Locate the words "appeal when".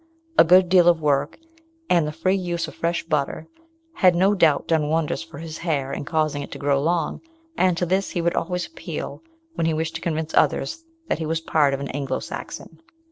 8.65-9.67